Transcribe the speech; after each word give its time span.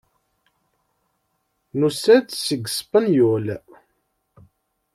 Nusa-d 1.77 2.29
seg 2.45 2.61
Spenyul. 2.77 3.45